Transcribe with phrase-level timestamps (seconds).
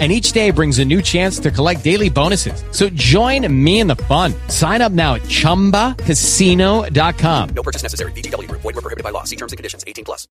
[0.00, 2.64] and each day brings a new chance to collect daily bonuses.
[2.72, 4.34] So join me in the fun.
[4.48, 7.48] Sign up now at ChumbaCasino.com.
[7.50, 8.10] No purchase necessary.
[8.12, 8.50] VGW.
[8.50, 9.22] Void were prohibited by law.
[9.22, 9.84] See terms and conditions.
[9.86, 10.26] 18 plus.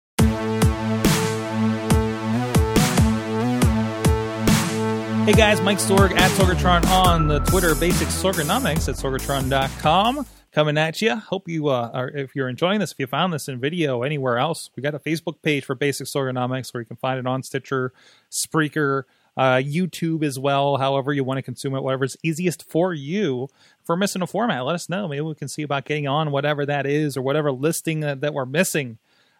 [5.29, 10.25] Hey guys, Mike Sorg at Sorgatron on the Twitter, Basic Sorganomics at Sorgatron.com.
[10.51, 11.17] Coming at you.
[11.17, 14.39] Hope you uh, are, if you're enjoying this, if you found this in video anywhere
[14.39, 17.43] else, we got a Facebook page for Basic Sorganomics where you can find it on
[17.43, 17.93] Stitcher,
[18.31, 19.03] Spreaker,
[19.39, 23.45] uh, YouTube as well, however you want to consume it, whatever's easiest for you.
[23.81, 25.07] If we're missing a format, let us know.
[25.07, 28.33] Maybe we can see about getting on whatever that is or whatever listing that, that
[28.33, 28.97] we're missing.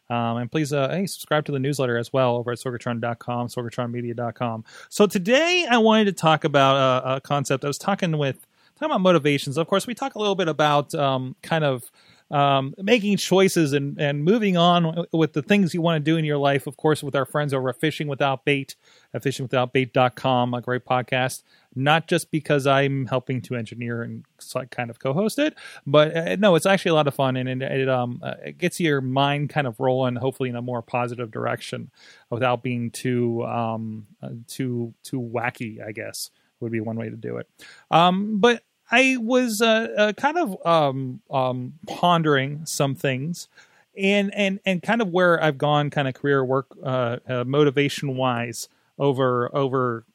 [0.09, 4.63] Um, and please, uh, hey, subscribe to the newsletter as well over at sorgatron.com, sorgatronmedia.com.
[4.87, 7.65] So today I wanted to talk about a, a concept.
[7.65, 9.57] I was talking with, talking about motivations.
[9.57, 11.91] Of course, we talk a little bit about um, kind of
[12.31, 16.25] um, making choices and, and moving on with the things you want to do in
[16.25, 16.67] your life.
[16.67, 18.75] Of course, with our friends over at Fishing Without Bait
[19.13, 21.43] at fishingwithoutbait.com, a great podcast.
[21.75, 24.25] Not just because I'm helping to engineer and
[24.71, 27.61] kind of co-host it, but uh, no, it's actually a lot of fun and it,
[27.61, 31.29] it um uh, it gets your mind kind of rolling, hopefully in a more positive
[31.29, 31.91] direction,
[32.31, 35.77] without being too um uh, too too wacky.
[35.85, 37.47] I guess would be one way to do it.
[37.91, 43.47] Um, but I was uh, uh, kind of um, um, pondering some things,
[43.97, 48.17] and and and kind of where I've gone, kind of career work, uh, uh motivation
[48.17, 50.05] wise, over over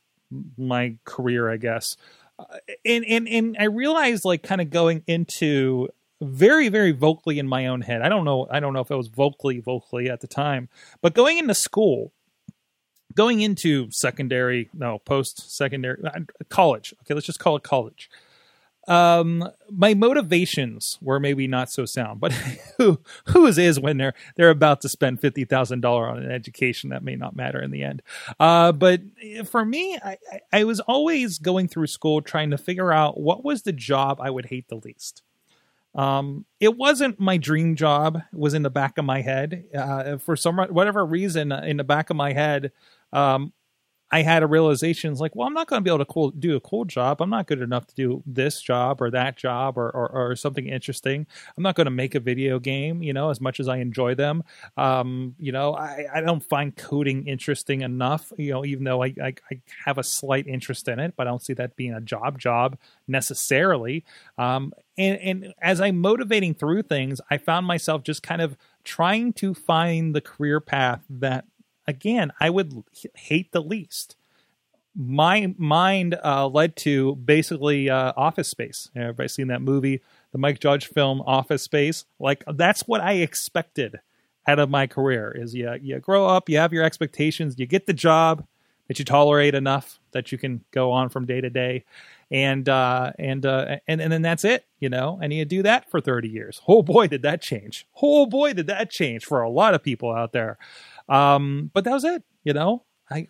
[0.57, 1.97] my career, I guess.
[2.39, 2.45] Uh,
[2.85, 5.89] and and and I realized, like, kind of going into
[6.21, 8.03] very very vocally in my own head.
[8.03, 8.49] I don't know.
[8.51, 10.69] I don't know if it was vocally vocally at the time,
[11.01, 12.13] but going into school
[13.15, 16.03] going into secondary no post secondary
[16.49, 18.11] college okay let's just call it college
[18.87, 22.33] um my motivations were maybe not so sound but
[22.79, 27.17] who who is when they're they're about to spend $50000 on an education that may
[27.17, 28.03] not matter in the end.
[28.39, 29.01] Uh but
[29.47, 30.19] for me I,
[30.53, 34.31] I was always going through school trying to figure out what was the job i
[34.31, 35.23] would hate the least.
[35.95, 39.65] Um it wasn't my dream job it was in the back of my head.
[39.75, 42.73] Uh for some whatever reason in the back of my head
[43.13, 43.53] um
[44.15, 46.31] I had a realization it's like, well, I'm not going to be able to cool,
[46.31, 47.21] do a cool job.
[47.21, 50.69] I'm not good enough to do this job or that job or, or, or something
[50.69, 51.27] interesting.
[51.57, 54.15] I'm not going to make a video game, you know, as much as I enjoy
[54.15, 54.45] them.
[54.77, 59.15] Um, you know, I, I don't find coding interesting enough, you know, even though I,
[59.21, 62.01] I, I, have a slight interest in it, but I don't see that being a
[62.01, 64.05] job job necessarily.
[64.39, 69.33] Um, and, and as I'm motivating through things, I found myself just kind of trying
[69.33, 71.47] to find the career path that
[71.87, 72.85] again, I would
[73.15, 74.17] hate the least.
[74.97, 78.91] My mind uh, led to basically uh, Office Space.
[78.95, 80.01] Everybody seen that movie,
[80.33, 82.05] the Mike Judge film Office Space?
[82.19, 83.99] Like that's what I expected
[84.47, 85.35] out of my career.
[85.37, 88.47] Is you you grow up, you have your expectations, you get the job
[88.89, 91.85] that you tolerate enough that you can go on from day to day,
[92.31, 95.19] and uh, and uh, and and then that's it, you know.
[95.23, 96.61] And you do that for thirty years.
[96.69, 97.87] Oh boy, did that change!
[98.03, 100.59] Oh boy, did that change for a lot of people out there.
[101.09, 102.23] Um, but that was it.
[102.45, 103.29] You know, I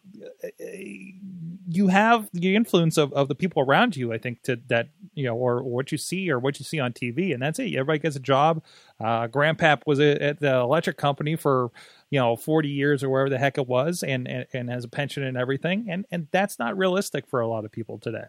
[1.69, 4.13] you have the influence of, of the people around you.
[4.13, 6.79] I think to that you know, or, or what you see or what you see
[6.79, 7.75] on TV, and that's it.
[7.75, 8.63] Everybody gets a job.
[9.01, 11.71] Uh, Grandpap was at the electric company for
[12.11, 14.89] you know 40 years or wherever the heck it was, and and, and has a
[14.89, 18.27] pension and everything, and and that's not realistic for a lot of people today.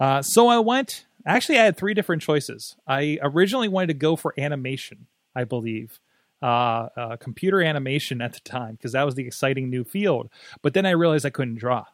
[0.00, 1.06] Uh, so I went.
[1.26, 2.76] Actually, I had three different choices.
[2.86, 6.00] I originally wanted to go for animation, I believe
[6.44, 10.28] uh, uh, computer animation at the time because that was the exciting new field.
[10.60, 11.86] But then I realized I couldn't draw,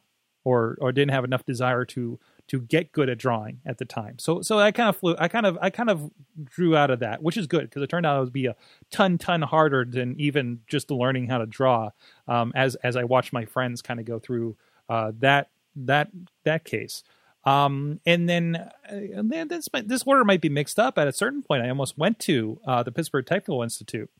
[0.42, 2.18] or or didn't have enough desire to
[2.48, 4.18] to get good at drawing at the time.
[4.18, 5.14] So so I kind of flew.
[5.16, 6.10] I kind of I kind of
[6.42, 8.56] drew out of that, which is good because it turned out it would be a
[8.90, 11.90] ton ton harder than even just learning how to draw.
[12.26, 14.56] Um, as as I watched my friends kind of go through
[14.88, 16.08] uh, that that
[16.42, 17.04] that case.
[17.44, 20.98] Um, and then, uh, and then this this order might be mixed up.
[20.98, 24.10] At a certain point, I almost went to uh, the Pittsburgh Technical Institute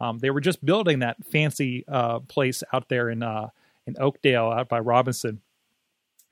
[0.00, 3.48] um, they were just building that fancy uh, place out there in uh,
[3.86, 5.40] in Oakdale, out by Robinson,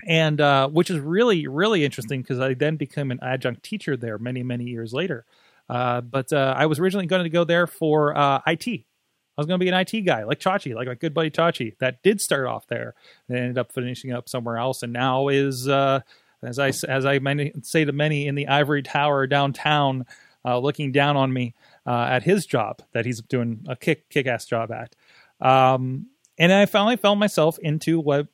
[0.07, 4.19] and uh, which is really really interesting because I then became an adjunct teacher there
[4.19, 5.27] many many years later.
[5.69, 8.67] Uh, but uh, I was originally going to go there for uh, IT.
[8.67, 11.77] I was going to be an IT guy, like Chachi, like my good buddy Chachi.
[11.79, 12.95] That did start off there,
[13.29, 17.53] and ended up finishing up somewhere else, and now is as I as I many,
[17.63, 20.07] say to many in the ivory tower downtown,
[20.45, 21.55] looking down on me
[21.89, 24.95] uh, at his job that he's doing a kick kick ass job at.
[25.41, 26.09] Um,
[26.39, 28.29] and I finally found myself into web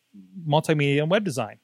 [0.47, 1.59] multimedia and web design.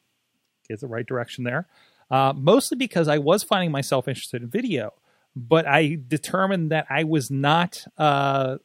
[0.69, 1.67] Get the right direction there.
[2.09, 4.95] Uh, mostly because I was finding myself interested in video,
[5.35, 7.85] but I determined that I was not.
[7.99, 8.59] Uh,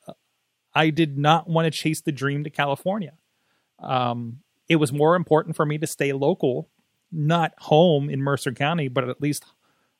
[0.75, 3.13] I did not want to chase the dream to California.
[3.79, 6.69] Um, it was more important for me to stay local,
[7.11, 9.45] not home in Mercer County, but at least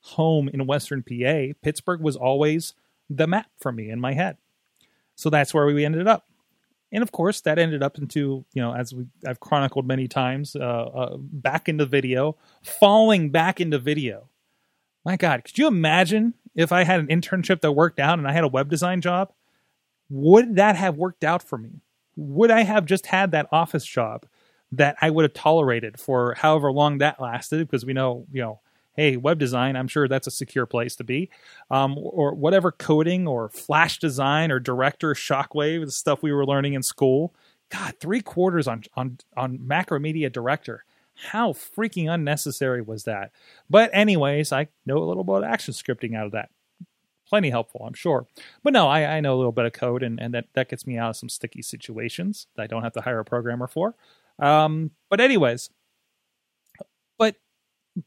[0.02, 1.54] home in Western PA.
[1.64, 2.74] Pittsburgh was always
[3.10, 4.38] the map for me in my head.
[5.16, 6.26] So that's where we ended up.
[6.92, 10.56] And of course, that ended up into, you know, as we, I've chronicled many times,
[10.56, 14.30] uh, uh, back into video, falling back into video.
[15.04, 18.32] My God, could you imagine if I had an internship that worked out and I
[18.32, 19.34] had a web design job?
[20.10, 21.82] Would that have worked out for me?
[22.16, 24.26] Would I have just had that office job
[24.72, 27.68] that I would have tolerated for however long that lasted?
[27.68, 28.62] Because we know, you know,
[28.96, 31.30] hey, web design, I'm sure that's a secure place to be.
[31.70, 36.74] Um, or whatever coding or flash design or director shockwave, the stuff we were learning
[36.74, 37.34] in school.
[37.70, 40.86] God, three quarters on on on Macromedia Director.
[41.16, 43.32] How freaking unnecessary was that?
[43.70, 46.50] But anyways, I know a little about action scripting out of that.
[47.28, 48.28] Plenty helpful, I'm sure.
[48.64, 50.86] But no, I, I know a little bit of code, and, and that, that gets
[50.86, 53.96] me out of some sticky situations that I don't have to hire a programmer for.
[54.38, 55.70] Um, but anyways,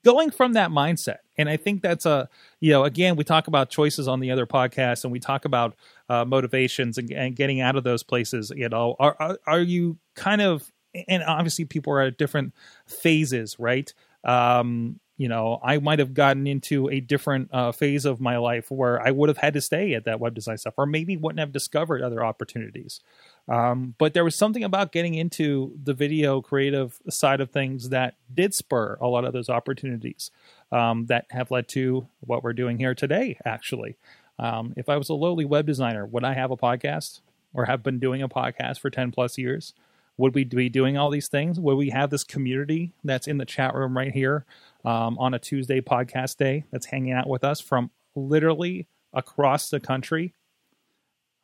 [0.05, 2.29] going from that mindset and i think that's a
[2.61, 5.75] you know again we talk about choices on the other podcasts and we talk about
[6.09, 8.97] uh, motivations and, and, getting out of those places you know.
[8.99, 10.71] Are, are, are you kind of
[11.07, 12.55] and obviously people are at different
[12.87, 13.93] phases right?
[14.25, 18.71] Um you know i might have gotten into a different uh, phase of my life
[18.71, 21.41] where i would have had to stay at that web design stuff or maybe wouldn't
[21.41, 23.01] have discovered other opportunities
[23.49, 28.15] um, but there was something about getting into the video creative side of things that
[28.33, 30.31] did spur a lot of those opportunities
[30.71, 33.97] um, that have led to what we're doing here today, actually.
[34.39, 37.21] Um, if I was a lowly web designer, would I have a podcast
[37.55, 39.73] or have been doing a podcast for 10 plus years?
[40.19, 41.59] Would we be doing all these things?
[41.59, 44.45] Would we have this community that's in the chat room right here
[44.89, 49.81] um, on a Tuesday podcast day that's hanging out with us from literally across the
[49.81, 50.35] country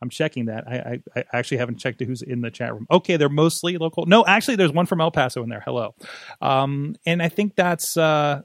[0.04, 0.68] I'm checking that.
[0.68, 2.86] I, I, I, actually haven't checked who's in the chat room.
[2.90, 4.04] Okay, they're mostly local.
[4.04, 5.62] No, actually, there's one from El Paso in there.
[5.64, 5.94] Hello,
[6.42, 7.96] um, and I think that's.
[7.96, 8.42] Uh,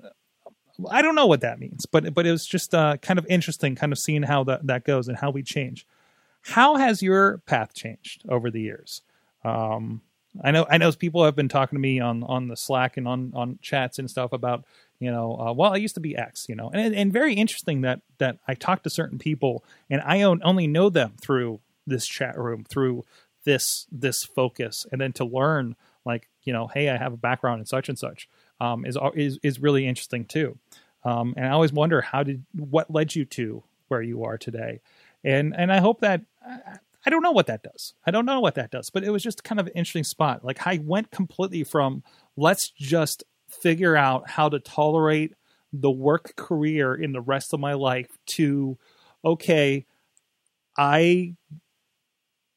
[0.89, 3.75] I don't know what that means, but but it was just uh, kind of interesting,
[3.75, 5.85] kind of seeing how that that goes and how we change.
[6.41, 9.01] How has your path changed over the years?
[9.43, 10.01] Um,
[10.41, 13.05] I know I know people have been talking to me on on the Slack and
[13.05, 14.63] on on chats and stuff about
[14.99, 17.81] you know uh, well i used to be x you know and, and very interesting
[17.81, 22.37] that that i talk to certain people and i only know them through this chat
[22.37, 23.03] room through
[23.45, 25.75] this this focus and then to learn
[26.05, 28.29] like you know hey i have a background in such and such
[28.61, 30.57] um, is is is really interesting too
[31.03, 34.81] um, and i always wonder how did what led you to where you are today
[35.23, 36.21] and and i hope that
[37.05, 37.93] I don't know what that does.
[38.05, 40.43] I don't know what that does, but it was just kind of an interesting spot.
[40.43, 42.03] Like I went completely from
[42.35, 45.33] let's just figure out how to tolerate
[45.73, 48.77] the work career in the rest of my life to
[49.23, 49.85] okay
[50.77, 51.35] i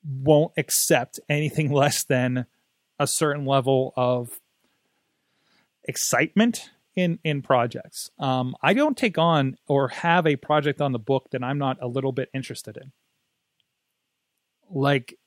[0.05, 2.47] won't accept anything less than
[2.99, 4.41] a certain level of
[5.85, 8.11] excitement in in projects.
[8.19, 11.79] Um, i don't take on or have a project on the book that i'm not
[11.81, 12.93] a little bit interested in.
[14.71, 15.19] Like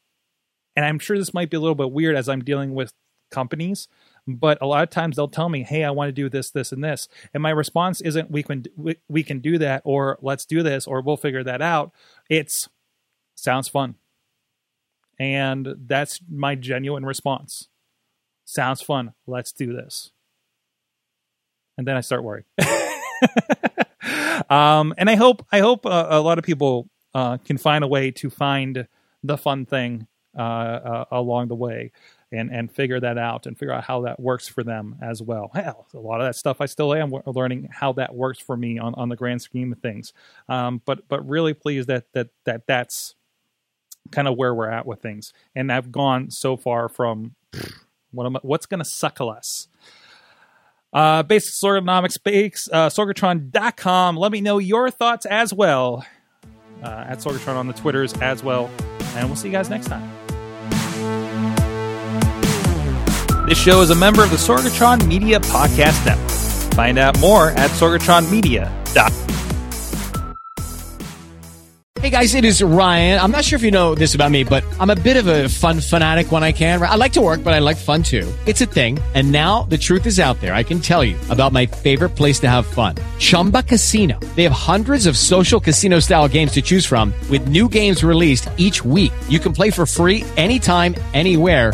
[0.75, 2.93] and i'm sure this might be a little bit weird as i'm dealing with
[3.31, 3.87] companies
[4.27, 6.71] but a lot of times they'll tell me hey i want to do this this
[6.71, 7.07] and this.
[7.33, 10.87] And my response isn't we can we, we can do that or let's do this
[10.87, 11.91] or we'll figure that out.
[12.29, 12.67] It's
[13.35, 13.95] sounds fun.
[15.19, 17.69] And that's my genuine response.
[18.43, 19.13] Sounds fun.
[19.27, 20.11] Let's do this.
[21.77, 22.45] And then i start worrying.
[24.49, 27.87] Um, and i hope i hope uh, a lot of people uh, can find a
[27.87, 28.87] way to find
[29.23, 31.91] the fun thing uh, uh along the way
[32.35, 35.51] and and figure that out and figure out how that works for them as well.
[35.53, 38.77] Hell, a lot of that stuff I still am learning how that works for me
[38.77, 40.13] on, on the grand scheme of things.
[40.49, 43.15] Um, but but really pleased that that that that's
[44.11, 45.33] kind of where we're at with things.
[45.55, 47.35] And I've gone so far from
[48.11, 49.67] what am I, what's going to suckle us.
[50.93, 54.15] Uh, basic Sorganomics, base, uh, Sorgatron.com.
[54.15, 56.05] Let me know your thoughts as well.
[56.81, 58.69] Uh, at Sorgatron on the Twitters as well.
[59.15, 60.24] And we'll see you guys next time.
[63.45, 66.31] This show is a member of the Sorgatron Media Podcast Network.
[66.73, 69.21] Find out more at sorgatronmedia.com.
[72.01, 73.19] Hey guys, it is Ryan.
[73.19, 75.47] I'm not sure if you know this about me, but I'm a bit of a
[75.47, 76.81] fun fanatic when I can.
[76.81, 78.31] I like to work, but I like fun too.
[78.47, 78.97] It's a thing.
[79.13, 80.55] And now the truth is out there.
[80.55, 84.19] I can tell you about my favorite place to have fun Chumba Casino.
[84.35, 88.49] They have hundreds of social casino style games to choose from, with new games released
[88.57, 89.13] each week.
[89.29, 91.73] You can play for free anytime, anywhere.